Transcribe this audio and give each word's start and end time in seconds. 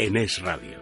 en 0.00 0.16
Es 0.16 0.40
Radio. 0.40 0.78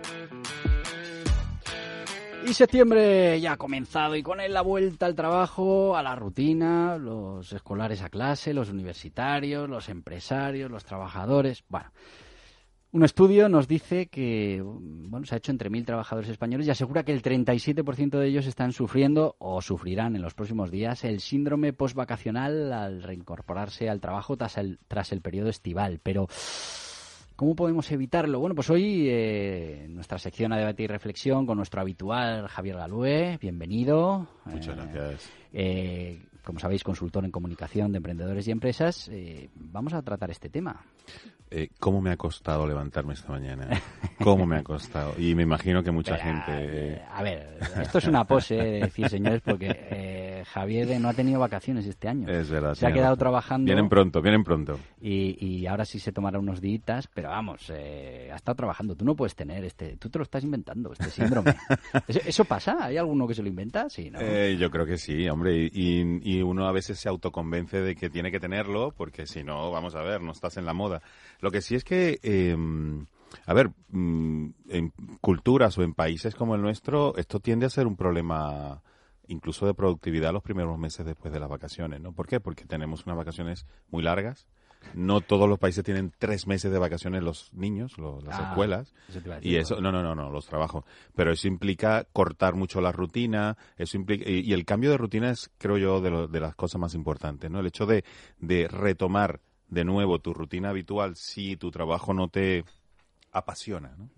Y 2.46 2.52
septiembre 2.52 3.40
ya 3.40 3.52
ha 3.52 3.56
comenzado 3.56 4.14
y 4.14 4.22
con 4.22 4.40
él 4.40 4.52
la 4.52 4.60
vuelta 4.60 5.06
al 5.06 5.14
trabajo, 5.14 5.96
a 5.96 6.02
la 6.02 6.14
rutina, 6.14 6.98
los 6.98 7.50
escolares 7.50 8.02
a 8.02 8.10
clase, 8.10 8.52
los 8.52 8.68
universitarios, 8.68 9.70
los 9.70 9.88
empresarios, 9.88 10.70
los 10.70 10.84
trabajadores. 10.84 11.64
Bueno, 11.68 11.90
un 12.92 13.04
estudio 13.04 13.48
nos 13.48 13.66
dice 13.66 14.08
que 14.08 14.62
bueno, 14.62 15.24
se 15.24 15.34
ha 15.34 15.38
hecho 15.38 15.50
entre 15.50 15.70
mil 15.70 15.86
trabajadores 15.86 16.30
españoles 16.30 16.66
y 16.66 16.70
asegura 16.70 17.02
que 17.02 17.12
el 17.12 17.22
37% 17.22 18.18
de 18.18 18.28
ellos 18.28 18.46
están 18.46 18.72
sufriendo 18.72 19.34
o 19.38 19.62
sufrirán 19.62 20.14
en 20.14 20.20
los 20.20 20.34
próximos 20.34 20.70
días 20.70 21.04
el 21.04 21.20
síndrome 21.20 21.72
postvacacional 21.72 22.70
al 22.70 23.02
reincorporarse 23.02 23.88
al 23.88 24.02
trabajo 24.02 24.36
tras 24.36 24.58
el, 24.58 24.78
tras 24.88 25.10
el 25.10 25.22
periodo 25.22 25.48
estival. 25.48 26.00
Pero 26.02 26.28
¿Cómo 27.36 27.54
podemos 27.54 27.90
evitarlo? 27.92 28.40
Bueno, 28.40 28.54
pues 28.54 28.70
hoy 28.70 29.08
eh, 29.10 29.86
nuestra 29.90 30.18
sección 30.18 30.54
a 30.54 30.56
debate 30.58 30.84
y 30.84 30.86
reflexión 30.86 31.44
con 31.44 31.58
nuestro 31.58 31.82
habitual 31.82 32.48
Javier 32.48 32.76
Galué. 32.76 33.38
Bienvenido. 33.40 34.26
Muchas 34.46 34.74
Eh, 34.74 34.80
gracias. 34.80 35.30
eh, 35.52 36.22
como 36.42 36.58
sabéis, 36.60 36.82
consultor 36.82 37.26
en 37.26 37.30
comunicación 37.30 37.92
de 37.92 37.98
emprendedores 37.98 38.48
y 38.48 38.52
empresas. 38.52 39.10
Eh, 39.12 39.50
vamos 39.54 39.92
a 39.92 40.00
tratar 40.00 40.30
este 40.30 40.48
tema. 40.48 40.82
¿Cómo 41.78 42.00
me 42.00 42.10
ha 42.10 42.16
costado 42.16 42.66
levantarme 42.66 43.12
esta 43.14 43.30
mañana? 43.32 43.68
¿Cómo 44.22 44.46
me 44.46 44.56
ha 44.56 44.62
costado? 44.64 45.14
Y 45.18 45.34
me 45.34 45.42
imagino 45.42 45.82
que 45.82 45.90
mucha 45.90 46.16
gente... 46.16 47.02
a 47.12 47.22
ver, 47.22 47.58
esto 47.82 47.98
es 47.98 48.06
una 48.06 48.24
pose, 48.24 48.54
de 48.56 48.80
decir, 48.80 49.08
señores, 49.08 49.42
porque 49.44 50.35
Javier 50.52 51.00
no 51.00 51.08
ha 51.08 51.14
tenido 51.14 51.40
vacaciones 51.40 51.86
este 51.86 52.08
año. 52.08 52.28
es 52.28 52.48
verdad. 52.50 52.74
Se 52.74 52.86
ha 52.86 52.92
quedado 52.92 53.16
trabajando 53.16 53.66
Vienen 53.66 53.88
pronto, 53.88 54.22
vienen 54.22 54.44
pronto. 54.44 54.78
y, 55.00 55.36
y 55.44 55.66
ahora 55.66 55.84
sí 55.84 55.98
se 55.98 56.12
tomará 56.12 56.38
unos 56.38 56.60
días, 56.60 57.08
pero 57.12 57.28
vamos, 57.30 57.70
eh, 57.74 58.30
ha 58.32 58.36
estado 58.36 58.56
trabajando. 58.56 58.94
Tú 58.96 59.04
no 59.04 59.14
puedes 59.14 59.34
tener 59.34 59.64
este, 59.64 59.96
tú 59.96 60.08
te 60.08 60.18
lo 60.18 60.22
estás 60.22 60.44
inventando, 60.44 60.92
este 60.92 61.10
síndrome. 61.10 61.54
¿Eso, 62.08 62.20
eso 62.24 62.44
pasa? 62.44 62.76
¿Hay 62.80 62.96
alguno 62.96 63.26
que 63.26 63.34
se 63.34 63.42
lo 63.42 63.48
inventa? 63.48 63.88
Sí, 63.88 64.10
¿no? 64.10 64.18
Eh, 64.20 64.56
yo 64.58 64.70
creo 64.70 64.86
que 64.86 64.98
sí, 64.98 65.28
hombre. 65.28 65.70
Y, 65.72 66.20
y 66.22 66.42
uno 66.42 66.66
a 66.68 66.72
veces 66.72 66.98
se 66.98 67.08
autoconvence 67.08 67.80
de 67.80 67.94
que 67.94 68.10
tiene 68.10 68.30
que 68.30 68.40
tenerlo, 68.40 68.92
porque 68.96 69.26
si 69.26 69.42
no, 69.42 69.70
vamos 69.70 69.94
a 69.94 70.02
ver, 70.02 70.20
no 70.22 70.32
estás 70.32 70.56
en 70.56 70.64
la 70.66 70.72
moda. 70.72 71.02
Lo 71.40 71.50
que 71.50 71.60
sí 71.60 71.74
es 71.74 71.84
que, 71.84 72.18
eh, 72.22 72.56
a 73.46 73.54
ver, 73.54 73.70
mm, 73.90 74.48
en 74.68 74.92
culturas 75.20 75.76
o 75.78 75.82
en 75.82 75.94
países 75.94 76.34
como 76.34 76.54
el 76.54 76.62
nuestro, 76.62 77.16
esto 77.16 77.40
tiende 77.40 77.66
a 77.66 77.70
ser 77.70 77.86
un 77.86 77.96
problema 77.96 78.82
incluso 79.28 79.66
de 79.66 79.74
productividad 79.74 80.32
los 80.32 80.42
primeros 80.42 80.78
meses 80.78 81.04
después 81.06 81.32
de 81.32 81.40
las 81.40 81.48
vacaciones, 81.48 82.00
¿no? 82.00 82.12
¿Por 82.12 82.26
qué? 82.26 82.40
Porque 82.40 82.64
tenemos 82.64 83.06
unas 83.06 83.16
vacaciones 83.18 83.66
muy 83.90 84.02
largas. 84.02 84.46
No 84.94 85.20
todos 85.20 85.48
los 85.48 85.58
países 85.58 85.82
tienen 85.84 86.12
tres 86.18 86.46
meses 86.46 86.70
de 86.70 86.78
vacaciones 86.78 87.22
los 87.22 87.52
niños, 87.52 87.98
las 87.98 88.38
Ah, 88.38 88.42
escuelas. 88.44 88.94
eso 89.08 89.20
te 89.20 89.28
iba 89.28 89.34
a 89.34 89.38
decir, 89.38 89.52
Y 89.52 89.56
eso, 89.56 89.80
no, 89.80 89.90
no, 89.90 90.02
no, 90.02 90.14
no, 90.14 90.30
los 90.30 90.46
trabajos. 90.46 90.84
Pero 91.14 91.32
eso 91.32 91.48
implica 91.48 92.06
cortar 92.12 92.54
mucho 92.54 92.80
la 92.80 92.92
rutina, 92.92 93.56
eso 93.76 93.96
implica, 93.96 94.30
y, 94.30 94.40
y 94.40 94.52
el 94.52 94.64
cambio 94.64 94.90
de 94.90 94.96
rutina 94.98 95.30
es, 95.30 95.50
creo 95.58 95.76
yo, 95.78 96.00
de, 96.00 96.10
lo- 96.10 96.28
de 96.28 96.40
las 96.40 96.54
cosas 96.54 96.80
más 96.80 96.94
importantes, 96.94 97.50
¿no? 97.50 97.60
El 97.60 97.66
hecho 97.66 97.84
de, 97.86 98.04
de 98.38 98.68
retomar 98.68 99.40
de 99.68 99.84
nuevo 99.84 100.20
tu 100.20 100.32
rutina 100.32 100.68
habitual 100.70 101.16
si 101.16 101.56
tu 101.56 101.72
trabajo 101.72 102.14
no 102.14 102.28
te 102.28 102.64
apasiona, 103.36 103.94
¿no? 103.98 104.08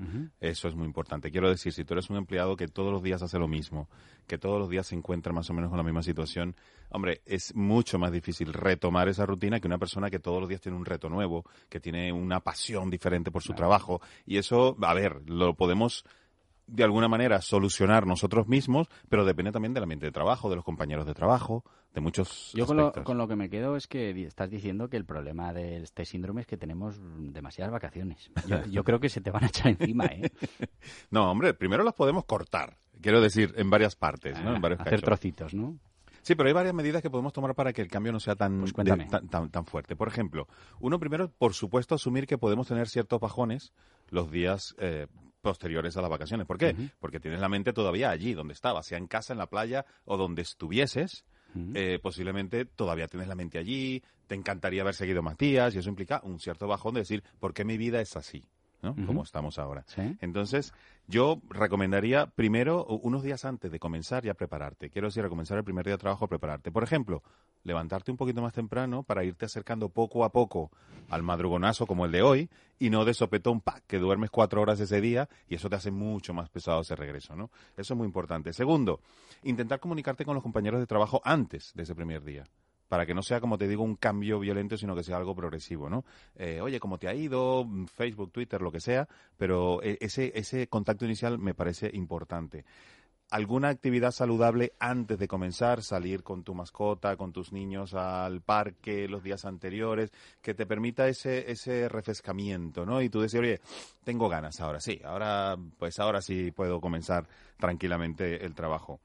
Eso 0.41 0.69
es 0.69 0.74
muy 0.74 0.86
importante. 0.86 1.30
Quiero 1.30 1.50
decir, 1.50 1.72
si 1.72 1.84
tú 1.84 1.94
eres 1.94 2.08
un 2.08 2.16
empleado 2.16 2.56
que 2.56 2.69
todos 2.69 2.92
los 2.92 3.02
días 3.02 3.20
hace 3.20 3.38
lo 3.38 3.48
mismo, 3.48 3.88
que 4.28 4.38
todos 4.38 4.61
los 4.61 4.70
días 4.70 4.86
se 4.86 4.94
encuentra 4.94 5.33
más 5.33 5.50
o 5.50 5.55
menos 5.55 5.70
con 5.70 5.77
la 5.77 5.83
misma 5.83 6.02
situación, 6.02 6.55
hombre, 6.91 7.22
es 7.27 7.55
mucho 7.56 7.98
más 7.98 8.12
difícil 8.12 8.52
retomar 8.52 9.08
esa 9.08 9.27
rutina 9.27 9.58
que 9.58 9.66
una 9.66 9.78
persona 9.78 10.08
que 10.08 10.20
todos 10.20 10.41
los 10.41 10.48
días 10.48 10.61
tiene 10.61 10.78
un 10.78 10.84
reto 10.84 11.08
nuevo, 11.08 11.44
que 11.69 11.80
tiene 11.80 12.12
una 12.12 12.41
pasión 12.41 12.91
diferente 12.91 13.33
por 13.33 13.42
su 13.42 13.55
trabajo. 13.55 14.00
Y 14.24 14.39
eso, 14.39 14.77
a 14.80 14.94
ver, 14.94 15.28
lo 15.28 15.55
podemos 15.55 16.05
de 16.69 16.84
alguna 16.84 17.08
manera 17.08 17.41
solucionar 17.41 18.06
nosotros 18.06 18.47
mismos, 18.47 18.86
pero 19.08 19.24
depende 19.24 19.50
también 19.52 19.74
del 19.74 19.83
ambiente 19.83 20.06
de 20.06 20.12
trabajo, 20.12 20.48
de 20.50 20.56
los 20.56 20.64
compañeros 20.64 21.06
de 21.06 21.14
trabajo, 21.14 21.64
de 21.94 22.00
muchos 22.00 22.52
Yo 22.55 22.67
con 22.67 22.77
lo, 22.77 22.92
con 22.92 23.18
lo 23.18 23.27
que 23.27 23.34
me 23.36 23.48
quedo 23.51 23.74
es 23.77 23.86
que 23.89 24.11
estás 24.27 24.51
diciendo 24.51 24.89
que 24.89 24.96
el 24.98 25.05
problema 25.06 25.52
de 25.52 25.79
este 25.79 26.05
síndrome 26.05 26.42
es 26.42 26.46
que 26.46 26.56
tenemos 26.58 27.01
demasiadas 27.33 27.73
vacaciones. 27.73 28.30
Yo, 28.46 28.62
yo 28.70 28.84
creo 28.84 29.01
que 29.01 29.08
se 29.08 29.20
te 29.20 29.30
van 29.30 29.45
a 29.45 29.46
echar 29.48 29.68
encima, 29.68 30.05
¿eh? 30.06 30.30
No, 31.11 31.30
hombre, 31.30 31.55
primero 31.55 31.83
las 31.84 31.95
podemos 31.95 32.24
cortar, 32.27 32.77
quiero 33.00 33.20
decir, 33.20 33.55
en 33.56 33.70
varias 33.70 33.96
partes, 33.96 34.39
¿no? 34.42 34.55
En 34.55 34.61
varios 34.62 34.80
Ah, 34.80 34.83
Hacer 34.83 35.00
cachos. 35.00 35.05
trocitos, 35.05 35.55
¿no? 35.55 35.79
Sí, 36.23 36.35
pero 36.35 36.48
hay 36.48 36.52
varias 36.52 36.74
medidas 36.74 37.00
que 37.00 37.08
podemos 37.08 37.33
tomar 37.33 37.55
para 37.55 37.73
que 37.73 37.80
el 37.80 37.89
cambio 37.89 38.12
no 38.12 38.20
sea 38.20 38.36
tan, 38.36 38.61
Pues 38.61 38.74
de- 38.74 39.06
tan, 39.06 39.29
tan- 39.29 39.50
tan 39.50 39.64
fuerte. 39.64 39.96
Por 39.96 40.08
ejemplo, 40.08 40.46
uno 40.80 40.98
primero, 40.98 41.30
por 41.30 41.55
supuesto, 41.55 41.95
asumir 41.95 42.27
que 42.27 42.36
podemos 42.36 42.68
tener 42.68 42.89
ciertos 42.89 43.18
bajones 43.18 43.73
los 44.11 44.30
días 44.30 44.74
eh, 44.79 45.06
posteriores 45.40 45.96
a 45.96 46.02
las 46.02 46.10
vacaciones. 46.10 46.46
¿Por 46.46 46.58
qué? 46.58 46.74
Porque 46.98 47.20
tienes 47.20 47.40
la 47.40 47.48
mente 47.48 47.72
todavía 47.72 48.10
allí, 48.10 48.34
donde 48.34 48.54
estabas, 48.54 48.86
sea 48.86 48.98
en 48.98 49.06
casa, 49.06 49.32
en 49.32 49.38
la 49.38 49.48
playa 49.48 49.84
o 50.04 50.16
donde 50.16 50.42
estuvieses. 50.42 51.24
Eh, 51.74 51.98
posiblemente 52.02 52.66
todavía 52.66 53.08
tienes 53.08 53.26
la 53.28 53.34
mente 53.34 53.58
allí, 53.58 54.02
te 54.26 54.34
encantaría 54.34 54.82
haber 54.82 54.94
seguido 54.94 55.22
más 55.22 55.36
días 55.38 55.74
y 55.74 55.78
eso 55.78 55.88
implica 55.88 56.20
un 56.22 56.38
cierto 56.38 56.68
bajón 56.68 56.94
de 56.94 57.00
decir, 57.00 57.24
¿por 57.40 57.54
qué 57.54 57.64
mi 57.64 57.76
vida 57.76 58.00
es 58.00 58.16
así? 58.16 58.44
¿No? 58.83 58.94
Como 59.06 59.22
estamos 59.22 59.58
ahora. 59.58 59.84
Sí. 59.86 60.16
Entonces, 60.20 60.72
yo 61.06 61.40
recomendaría 61.48 62.27
primero, 62.27 62.84
unos 62.84 63.22
días 63.22 63.44
antes 63.44 63.72
de 63.72 63.78
comenzar, 63.78 64.24
ya 64.24 64.34
prepararte. 64.34 64.90
Quiero 64.90 65.08
decir, 65.08 65.24
a 65.24 65.28
comenzar 65.28 65.58
el 65.58 65.64
primer 65.64 65.84
día 65.84 65.94
de 65.94 65.98
trabajo, 65.98 66.28
prepararte. 66.28 66.70
Por 66.70 66.84
ejemplo, 66.84 67.22
levantarte 67.64 68.11
un 68.11 68.17
poquito 68.17 68.42
más 68.42 68.52
temprano 68.52 69.02
para 69.02 69.24
irte 69.24 69.46
acercando 69.46 69.88
poco 69.88 70.24
a 70.24 70.30
poco 70.30 70.70
al 71.08 71.22
madrugonazo 71.22 71.86
como 71.86 72.05
el 72.05 72.12
de 72.12 72.22
hoy 72.22 72.50
y 72.78 72.90
no 72.90 73.05
de 73.05 73.14
sopetón, 73.14 73.61
pa, 73.61 73.80
que 73.86 73.98
duermes 73.98 74.30
cuatro 74.30 74.61
horas 74.62 74.78
ese 74.80 75.00
día 75.00 75.28
y 75.48 75.56
eso 75.56 75.68
te 75.68 75.77
hace 75.77 75.90
mucho 75.90 76.33
más 76.33 76.48
pesado 76.48 76.83
ese 76.83 76.94
regreso, 76.94 77.34
¿no? 77.34 77.50
Eso 77.77 77.94
es 77.94 77.98
muy 77.98 78.06
importante. 78.06 78.52
Segundo, 78.52 79.00
intentar 79.42 79.80
comunicarte 79.80 80.24
con 80.24 80.34
los 80.34 80.42
compañeros 80.42 80.80
de 80.80 80.86
trabajo 80.86 81.20
antes 81.24 81.72
de 81.74 81.83
ese 81.83 81.94
primer 81.94 82.22
día 82.22 82.44
para 82.88 83.06
que 83.06 83.14
no 83.14 83.22
sea, 83.22 83.40
como 83.40 83.58
te 83.58 83.68
digo, 83.68 83.82
un 83.82 83.96
cambio 83.96 84.40
violento, 84.40 84.76
sino 84.76 84.96
que 84.96 85.04
sea 85.04 85.16
algo 85.16 85.34
progresivo, 85.34 85.88
¿no? 85.88 86.04
Eh, 86.36 86.60
oye, 86.60 86.80
¿cómo 86.80 86.98
te 86.98 87.08
ha 87.08 87.14
ido? 87.14 87.64
Mm, 87.64 87.86
Facebook, 87.86 88.32
Twitter, 88.32 88.60
lo 88.62 88.72
que 88.72 88.80
sea, 88.80 89.08
pero 89.36 89.82
eh, 89.82 89.98
ese, 90.00 90.32
ese 90.34 90.66
contacto 90.68 91.04
inicial 91.04 91.38
me 91.38 91.54
parece 91.54 91.90
importante. 91.92 92.64
Alguna 93.30 93.68
actividad 93.68 94.10
saludable 94.10 94.72
antes 94.78 95.18
de 95.18 95.28
comenzar, 95.28 95.82
salir 95.82 96.22
con 96.22 96.44
tu 96.44 96.54
mascota, 96.54 97.16
con 97.16 97.30
tus 97.30 97.52
niños 97.52 97.92
al 97.92 98.40
parque 98.40 99.06
los 99.06 99.22
días 99.22 99.44
anteriores, 99.44 100.10
que 100.40 100.55
te 100.55 100.64
permita 100.64 101.06
ese, 101.08 101.50
ese 101.50 101.90
refrescamiento, 101.90 102.86
¿no? 102.86 103.02
Y 103.02 103.10
tú 103.10 103.20
decir, 103.20 103.40
oye, 103.40 103.60
tengo 104.02 104.30
ganas 104.30 104.62
ahora, 104.62 104.80
sí, 104.80 104.98
ahora, 105.05 105.58
pues 105.78 105.98
ahora 105.98 106.22
sí 106.22 106.52
puedo 106.52 106.80
comenzar 106.80 107.28
tranquilamente 107.58 108.46
el 108.46 108.55
trabajo. 108.55 108.98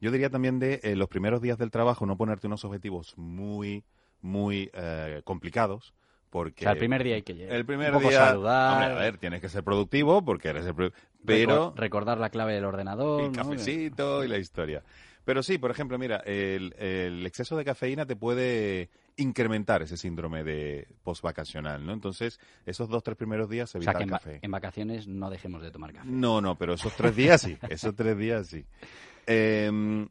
Yo 0.00 0.10
diría 0.10 0.30
también 0.30 0.58
de 0.58 0.80
eh, 0.82 0.94
los 0.96 1.08
primeros 1.08 1.40
días 1.42 1.58
del 1.58 1.70
trabajo 1.70 2.06
no 2.06 2.16
ponerte 2.16 2.46
unos 2.46 2.64
objetivos 2.64 3.14
muy, 3.16 3.84
muy 4.22 4.70
eh, 4.72 5.22
complicados. 5.24 5.94
Porque 6.30 6.64
O 6.64 6.64
sea, 6.64 6.72
el 6.72 6.78
primer 6.78 7.02
día 7.02 7.14
hay 7.14 7.22
que 7.22 7.34
llegar. 7.34 7.56
el 7.56 7.64
primer 7.64 7.88
un 7.90 7.98
poco 7.98 8.10
día, 8.10 8.18
saludar, 8.26 8.72
hombre, 8.74 8.86
a 8.98 9.02
ver, 9.02 9.16
tienes 9.16 9.40
que 9.40 9.48
ser 9.48 9.64
productivo 9.64 10.22
porque 10.22 10.48
eres 10.48 10.66
el 10.66 10.74
pero 11.24 11.72
reco- 11.72 11.76
recordar 11.76 12.18
la 12.18 12.28
clave 12.28 12.52
del 12.52 12.66
ordenador. 12.66 13.22
el 13.22 13.26
¿no? 13.28 13.32
cafecito 13.32 14.22
y 14.22 14.28
la 14.28 14.36
historia. 14.36 14.82
Pero 15.24 15.42
sí, 15.42 15.56
por 15.56 15.70
ejemplo, 15.70 15.98
mira, 15.98 16.18
el, 16.26 16.74
el 16.78 17.24
exceso 17.26 17.56
de 17.56 17.64
cafeína 17.64 18.04
te 18.04 18.14
puede 18.14 18.90
incrementar 19.16 19.80
ese 19.82 19.96
síndrome 19.96 20.44
de 20.44 20.86
postvacacional, 21.02 21.84
¿no? 21.84 21.92
Entonces, 21.94 22.38
esos 22.66 22.88
dos, 22.90 23.02
tres 23.02 23.16
primeros 23.16 23.48
días 23.48 23.74
O 23.74 23.78
evita 23.78 23.92
sea, 23.92 23.98
que 23.98 24.04
en, 24.04 24.10
café. 24.10 24.38
en 24.42 24.50
vacaciones 24.50 25.06
no 25.08 25.30
dejemos 25.30 25.62
de 25.62 25.70
tomar 25.70 25.92
café. 25.94 26.08
No, 26.08 26.40
no, 26.42 26.56
pero 26.56 26.74
esos 26.74 26.94
tres 26.94 27.16
días 27.16 27.40
sí, 27.40 27.56
esos 27.70 27.94
tres 27.94 28.16
días 28.18 28.46
sí. 28.48 28.64
Eh, 29.28 30.06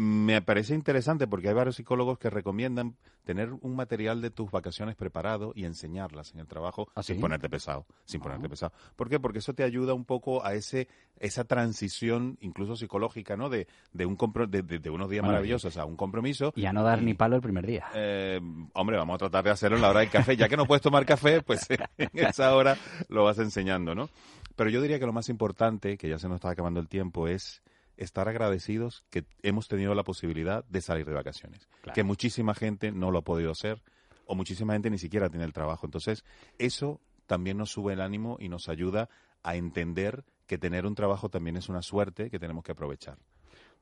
me 0.00 0.42
parece 0.42 0.74
interesante 0.74 1.26
porque 1.26 1.48
hay 1.48 1.54
varios 1.54 1.74
psicólogos 1.74 2.18
que 2.20 2.30
recomiendan 2.30 2.94
tener 3.24 3.50
un 3.52 3.74
material 3.74 4.20
de 4.22 4.30
tus 4.30 4.48
vacaciones 4.48 4.94
preparado 4.94 5.52
y 5.56 5.64
enseñarlas 5.64 6.32
en 6.34 6.38
el 6.40 6.46
trabajo 6.46 6.88
¿Ah, 6.94 7.02
sin 7.02 7.16
sí? 7.16 7.20
ponerte 7.20 7.48
pesado, 7.50 7.84
sin 8.04 8.20
Ah. 8.20 8.22
ponerte 8.24 8.48
pesado. 8.48 8.72
¿Por 8.94 9.08
qué? 9.08 9.18
Porque 9.18 9.40
eso 9.40 9.54
te 9.54 9.64
ayuda 9.64 9.94
un 9.94 10.04
poco 10.04 10.44
a 10.46 10.54
ese 10.54 10.86
esa 11.18 11.42
transición 11.44 12.38
incluso 12.40 12.76
psicológica, 12.76 13.36
¿no? 13.36 13.48
De, 13.48 13.66
de 13.92 14.06
un 14.06 14.16
compro- 14.16 14.46
de, 14.48 14.62
de- 14.62 14.78
de 14.78 14.88
unos 14.90 15.10
días 15.10 15.22
Bueno, 15.22 15.32
maravillosos 15.32 15.76
a 15.78 15.84
un 15.84 15.96
compromiso. 15.96 16.52
Y 16.54 16.66
a 16.66 16.72
no 16.72 16.84
dar 16.84 17.02
Y- 17.02 17.06
ni 17.06 17.14
palo 17.14 17.34
el 17.34 17.42
primer 17.42 17.66
día. 17.66 17.86
Eh, 17.92 18.40
hombre, 18.74 18.96
vamos 18.98 19.16
a 19.16 19.18
tratar 19.18 19.42
de 19.44 19.50
hacerlo 19.50 19.78
en 19.78 19.82
la 19.82 19.90
hora 19.90 20.00
del 20.00 20.10
café. 20.10 20.36
Ya 20.36 20.48
que 20.48 20.56
no 20.56 20.64
puedes 20.66 20.80
tomar 20.82 21.04
café, 21.04 21.42
pues 21.42 21.66
en 21.98 22.10
esa 22.12 22.54
hora 22.54 22.76
lo 23.08 23.24
vas 23.24 23.38
enseñando, 23.40 23.96
¿no? 23.96 24.08
Pero 24.54 24.70
yo 24.70 24.80
diría 24.80 25.00
que 25.00 25.06
lo 25.06 25.12
más 25.12 25.28
importante, 25.28 25.98
que 25.98 26.08
ya 26.08 26.20
se 26.20 26.28
nos 26.28 26.36
está 26.36 26.50
acabando 26.50 26.78
el 26.78 26.86
tiempo, 26.88 27.26
es 27.26 27.62
estar 27.98 28.28
agradecidos 28.28 29.04
que 29.10 29.24
hemos 29.42 29.68
tenido 29.68 29.94
la 29.94 30.04
posibilidad 30.04 30.64
de 30.64 30.80
salir 30.80 31.06
de 31.06 31.14
vacaciones. 31.14 31.68
Claro. 31.82 31.94
Que 31.94 32.02
muchísima 32.02 32.54
gente 32.54 32.92
no 32.92 33.10
lo 33.10 33.18
ha 33.18 33.24
podido 33.24 33.50
hacer 33.50 33.82
o 34.26 34.34
muchísima 34.34 34.74
gente 34.74 34.90
ni 34.90 34.98
siquiera 34.98 35.28
tiene 35.28 35.44
el 35.44 35.52
trabajo. 35.52 35.86
Entonces, 35.86 36.24
eso 36.58 37.00
también 37.26 37.58
nos 37.58 37.70
sube 37.70 37.92
el 37.92 38.00
ánimo 38.00 38.36
y 38.40 38.48
nos 38.48 38.68
ayuda 38.68 39.08
a 39.42 39.56
entender 39.56 40.24
que 40.46 40.58
tener 40.58 40.86
un 40.86 40.94
trabajo 40.94 41.28
también 41.28 41.56
es 41.56 41.68
una 41.68 41.82
suerte 41.82 42.30
que 42.30 42.38
tenemos 42.38 42.64
que 42.64 42.72
aprovechar. 42.72 43.18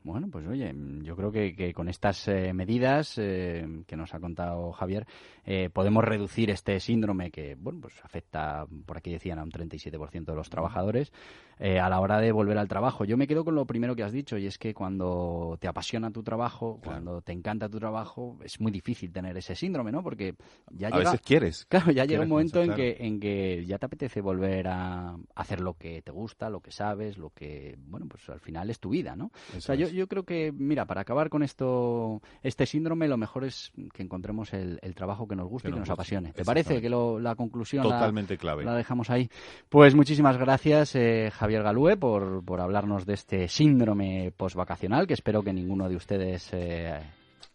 Bueno, 0.03 0.29
pues 0.31 0.47
oye, 0.47 0.73
yo 1.03 1.17
creo 1.17 1.33
que, 1.33 1.73
con 1.75 1.89
estas 1.89 2.29
eh, 2.29 2.53
medidas 2.53 3.19
eh, 3.19 3.83
que 3.89 3.97
nos 3.97 4.15
ha 4.15 4.21
contado 4.21 4.71
Javier, 4.71 5.05
eh, 5.45 5.69
podemos 5.73 6.05
reducir 6.05 6.51
este 6.51 6.79
síndrome 6.79 7.33
que, 7.33 7.57
bueno, 7.57 7.81
pues 7.81 7.95
afecta, 8.05 8.67
por 8.87 8.99
aquí 8.99 9.11
decían, 9.11 9.41
a 9.41 9.43
un 9.43 9.51
37% 9.51 10.25
de 10.25 10.35
los 10.35 10.49
trabajadores 10.49 11.13
a 11.59 11.89
la 11.89 12.01
hora 12.01 12.21
de 12.21 12.33
volver 12.33 12.59
al 12.59 12.69
trabajo. 12.69 13.07
Yo 13.07 13.17
me 13.17 13.27
quedo 13.27 13.43
con 13.43 13.55
lo 13.55 13.65
primero 13.65 13.97
que 13.97 14.03
has 14.03 14.13
dicho 14.13 14.37
y 14.37 14.47
es 14.47 14.59
que 14.59 14.75
cuando 14.75 15.57
te 15.59 15.67
apasiona 15.67 16.11
tu 16.11 16.23
trabajo, 16.23 16.79
cuando 16.85 17.23
te 17.23 17.33
encanta 17.33 17.67
tu 17.71 17.79
trabajo, 17.79 18.39
es 18.45 18.61
muy 18.61 18.71
difícil 18.71 19.11
tener 19.11 19.39
ese 19.39 19.55
síndrome, 19.55 19.91
¿no? 19.91 20.03
Porque 20.03 20.35
ya 20.71 20.89
a 20.89 20.91
llega, 20.91 21.13
veces 21.13 21.27
quieres. 21.27 21.65
Claro, 21.65 21.93
ya 21.93 22.05
llega 22.05 22.25
un 22.25 22.29
momento 22.29 22.63
en 22.63 22.75
que 22.75 22.99
en 23.01 23.19
que 23.19 23.65
ya 23.65 23.79
te 23.79 23.87
apetece 23.87 24.21
volver 24.21 24.69
a 24.69 25.17
hacer 25.35 25.61
lo 25.61 25.79
que 25.79 26.03
te 26.03 26.13
gusta, 26.13 26.51
lo 26.51 26.61
que 26.61 26.73
sabes, 26.73 27.17
lo 27.17 27.31
que, 27.31 27.79
bueno, 27.79 28.07
pues 28.07 28.29
al 28.29 28.41
final 28.41 28.69
es 28.69 28.79
tu 28.79 28.91
vida, 28.91 29.17
¿no? 29.17 29.31
o 29.57 29.61
sea, 29.61 29.75
yo, 29.75 29.86
yo 29.93 30.07
creo 30.07 30.25
que, 30.25 30.53
mira, 30.53 30.85
para 30.85 31.01
acabar 31.03 31.29
con 31.29 31.43
esto, 31.43 32.21
este 32.43 32.67
síndrome, 32.67 33.09
lo 33.09 33.17
mejor 33.17 33.45
es 33.45 33.73
que 33.93 34.03
encontremos 34.03 34.53
el, 34.53 34.79
trabajo 34.95 35.29
que 35.29 35.37
nos 35.37 35.49
guste 35.49 35.69
y 35.69 35.73
que 35.73 35.81
nos 35.81 35.91
apasione. 35.91 36.33
¿Te 36.33 36.45
parece 36.45 36.81
que 36.81 36.89
la 36.89 37.35
conclusión 37.35 37.83
Totalmente 37.83 38.35
la, 38.35 38.39
clave. 38.39 38.65
la 38.65 38.75
dejamos 38.75 39.11
ahí? 39.11 39.29
Pues 39.69 39.95
muchísimas 39.95 40.39
gracias, 40.39 40.95
eh, 40.95 41.31
Javier 41.33 41.63
Galúe, 41.63 41.97
por, 41.99 42.45
por 42.45 42.61
hablarnos 42.61 43.05
de 43.05 43.15
este 43.15 43.49
síndrome 43.49 44.33
postvacacional, 44.37 45.07
que 45.07 45.15
espero 45.15 45.43
que 45.43 45.53
ninguno 45.53 45.89
de 45.89 45.97
ustedes 45.97 46.51
eh, 46.53 47.01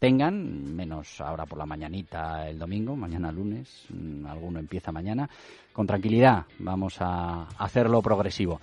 tengan, 0.02 0.76
menos 0.76 1.22
ahora 1.22 1.46
por 1.46 1.60
la 1.60 1.68
mañanita 1.68 2.50
el 2.50 2.58
domingo, 2.58 2.96
mañana 2.96 3.32
lunes, 3.32 3.86
mm, 3.90 4.26
alguno 4.26 4.58
empieza 4.58 4.92
mañana. 4.92 5.30
Con 5.72 5.86
tranquilidad, 5.86 6.46
vamos 6.58 6.96
a 7.00 7.44
hacerlo 7.60 8.02
progresivo. 8.02 8.60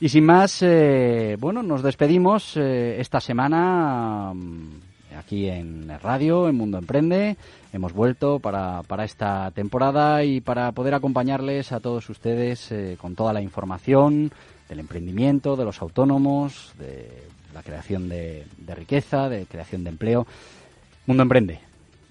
Y 0.00 0.08
sin 0.08 0.24
más, 0.24 0.62
eh, 0.62 1.36
bueno, 1.38 1.62
nos 1.62 1.82
despedimos 1.82 2.56
eh, 2.56 2.98
esta 3.00 3.20
semana 3.20 4.32
mm, 4.34 5.18
aquí 5.18 5.46
en 5.46 5.90
radio, 6.00 6.48
en 6.48 6.56
Mundo 6.56 6.78
Emprende. 6.78 7.36
Hemos 7.70 7.92
vuelto 7.92 8.38
para, 8.38 8.82
para 8.84 9.04
esta 9.04 9.50
temporada 9.50 10.24
y 10.24 10.40
para 10.40 10.72
poder 10.72 10.94
acompañarles 10.94 11.70
a 11.70 11.80
todos 11.80 12.08
ustedes 12.08 12.72
eh, 12.72 12.96
con 12.98 13.14
toda 13.14 13.34
la 13.34 13.42
información 13.42 14.32
del 14.70 14.80
emprendimiento, 14.80 15.54
de 15.54 15.66
los 15.66 15.82
autónomos, 15.82 16.72
de 16.78 17.24
la 17.52 17.62
creación 17.62 18.08
de 18.08 18.46
riqueza, 18.74 19.28
de 19.28 19.44
creación 19.44 19.84
de 19.84 19.90
empleo. 19.90 20.26
Mundo 21.08 21.22
Emprende. 21.22 21.58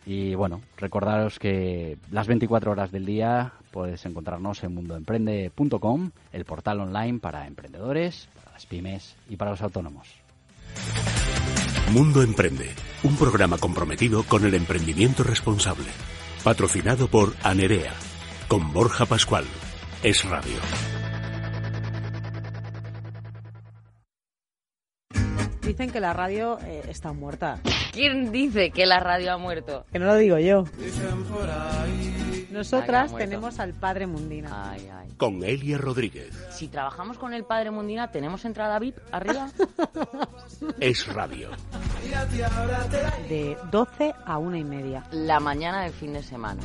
Y 0.08 0.34
bueno, 0.34 0.62
recordaros 0.76 1.38
que 1.38 2.00
las 2.10 2.26
24 2.26 2.72
horas 2.72 2.92
del 2.92 3.06
día 3.06 3.54
puedes 3.70 4.04
encontrarnos 4.08 4.64
en 4.64 4.74
mundoemprende.com, 4.74 6.10
el 6.34 6.46
portal 6.46 6.80
online 6.80 7.20
para 7.20 7.46
emprendedores, 7.46 8.28
para 8.34 8.54
las 8.54 8.66
pymes 8.66 9.16
y 9.30 9.36
para 9.36 9.52
los 9.52 9.62
autónomos. 9.62 10.08
Mundo 11.94 12.24
Emprende, 12.24 12.72
un 13.04 13.16
programa 13.18 13.60
comprometido 13.60 14.24
con 14.24 14.44
el 14.46 14.56
emprendimiento 14.56 15.24
responsable. 15.24 15.86
Patrocinado 16.44 17.08
por 17.08 17.34
Anerea, 17.44 17.94
con 18.48 18.74
Borja 18.74 19.06
Pascual. 19.06 19.46
Es 20.02 20.28
Radio. 20.28 20.97
Dicen 25.68 25.92
que 25.92 26.00
la 26.00 26.14
radio 26.14 26.58
eh, 26.62 26.82
está 26.88 27.12
muerta. 27.12 27.60
¿Quién 27.92 28.32
dice 28.32 28.72
que 28.72 28.86
la 28.86 29.02
radio 29.02 29.34
ha 29.34 29.38
muerto? 29.38 29.86
Que 29.92 30.00
no 30.00 30.06
lo 30.06 30.16
digo 30.16 30.40
yo. 30.40 30.64
Nosotras 32.52 33.14
tenemos 33.14 33.60
al 33.60 33.74
Padre 33.74 34.08
Mundina. 34.08 34.78
Con 35.18 35.44
Elia 35.44 35.78
Rodríguez. 35.78 36.32
Si 36.52 36.70
trabajamos 36.70 37.18
con 37.18 37.34
el 37.34 37.44
Padre 37.44 37.72
Mundina, 37.72 38.10
¿tenemos 38.12 38.46
entrada 38.46 38.80
VIP 38.80 38.96
arriba? 39.12 39.50
es 40.80 41.06
radio. 41.14 41.50
De 43.28 43.58
12 43.70 44.14
a 44.26 44.38
una 44.38 44.60
y 44.60 44.64
media. 44.64 45.04
La 45.12 45.42
mañana 45.42 45.84
del 45.84 45.92
fin 45.92 46.14
de 46.14 46.24
semana. 46.24 46.62